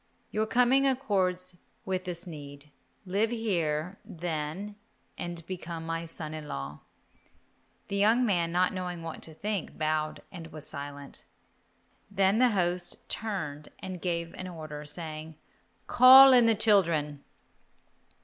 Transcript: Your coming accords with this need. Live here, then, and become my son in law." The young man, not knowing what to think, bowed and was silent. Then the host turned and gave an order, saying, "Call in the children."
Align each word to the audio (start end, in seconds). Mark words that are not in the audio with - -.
Your 0.31 0.47
coming 0.47 0.87
accords 0.87 1.57
with 1.85 2.05
this 2.05 2.25
need. 2.25 2.71
Live 3.05 3.29
here, 3.29 3.99
then, 4.03 4.75
and 5.15 5.45
become 5.45 5.85
my 5.85 6.05
son 6.05 6.33
in 6.33 6.47
law." 6.47 6.79
The 7.87 7.97
young 7.97 8.25
man, 8.25 8.51
not 8.51 8.73
knowing 8.73 9.03
what 9.03 9.21
to 9.21 9.35
think, 9.35 9.77
bowed 9.77 10.23
and 10.31 10.47
was 10.47 10.65
silent. 10.65 11.25
Then 12.09 12.39
the 12.39 12.49
host 12.49 13.07
turned 13.09 13.69
and 13.77 14.01
gave 14.01 14.33
an 14.33 14.47
order, 14.47 14.85
saying, 14.85 15.35
"Call 15.85 16.33
in 16.33 16.47
the 16.47 16.55
children." 16.55 17.23